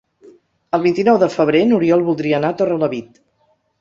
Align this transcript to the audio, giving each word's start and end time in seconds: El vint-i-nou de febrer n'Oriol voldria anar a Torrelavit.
El 0.77 0.81
vint-i-nou 0.85 1.19
de 1.23 1.29
febrer 1.35 1.61
n'Oriol 1.73 2.07
voldria 2.11 2.39
anar 2.41 2.51
a 2.55 2.59
Torrelavit. 2.63 3.23